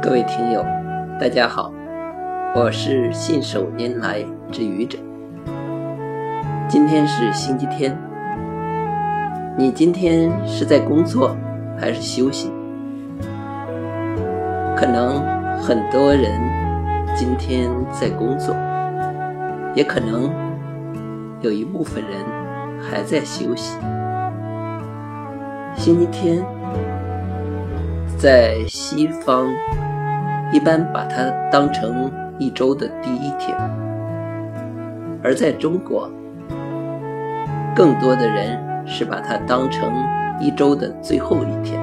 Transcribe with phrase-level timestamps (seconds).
[0.00, 0.64] 各位听友，
[1.18, 1.72] 大家好，
[2.54, 4.96] 我是信手拈来之愚者。
[6.68, 7.98] 今天是星期天，
[9.58, 11.36] 你今天是在工作
[11.76, 12.52] 还是休息？
[14.76, 15.20] 可能
[15.60, 16.40] 很多人
[17.16, 18.54] 今天在工作，
[19.74, 20.30] 也可能
[21.40, 22.12] 有一部分人
[22.80, 23.76] 还在休息。
[25.74, 26.40] 星期天
[28.24, 29.52] 在西方
[30.50, 33.54] 一般把它当成一周的第一天，
[35.22, 36.10] 而在中国，
[37.76, 39.92] 更多的人是把它当成
[40.40, 41.78] 一周的最后一天。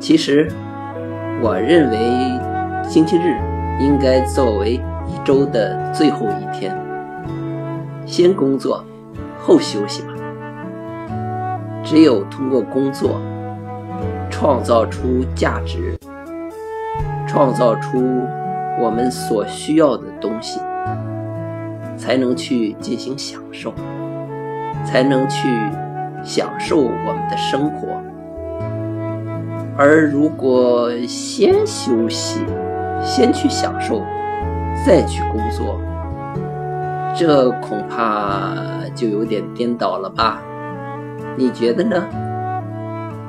[0.00, 0.50] 其实，
[1.42, 3.36] 我认为星期日
[3.78, 6.74] 应该作为一周的最后一天，
[8.06, 8.82] 先工作
[9.38, 10.14] 后休息吧。
[11.84, 13.20] 只有通过工作
[14.38, 15.98] 创造出价值，
[17.26, 17.98] 创造出
[18.80, 20.60] 我们所需要的东西，
[21.96, 23.74] 才能去进行享受，
[24.84, 25.48] 才能去
[26.22, 27.88] 享受我们的生活。
[29.76, 32.40] 而如果先休息，
[33.02, 34.04] 先去享受，
[34.86, 35.80] 再去工作，
[37.12, 38.54] 这恐怕
[38.94, 40.40] 就有点颠倒了吧。
[41.36, 42.04] 你觉得呢？